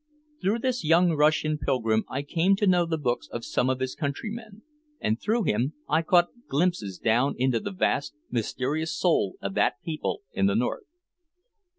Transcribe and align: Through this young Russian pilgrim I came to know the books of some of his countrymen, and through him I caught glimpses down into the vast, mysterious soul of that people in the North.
Through 0.41 0.57
this 0.57 0.83
young 0.83 1.11
Russian 1.11 1.59
pilgrim 1.59 2.05
I 2.09 2.23
came 2.23 2.55
to 2.55 2.65
know 2.65 2.87
the 2.87 2.97
books 2.97 3.27
of 3.27 3.45
some 3.45 3.69
of 3.69 3.79
his 3.79 3.93
countrymen, 3.93 4.63
and 4.99 5.21
through 5.21 5.43
him 5.43 5.73
I 5.87 6.01
caught 6.01 6.29
glimpses 6.49 6.97
down 6.97 7.35
into 7.37 7.59
the 7.59 7.69
vast, 7.69 8.15
mysterious 8.31 8.97
soul 8.97 9.35
of 9.43 9.53
that 9.53 9.75
people 9.83 10.23
in 10.33 10.47
the 10.47 10.55
North. 10.55 10.87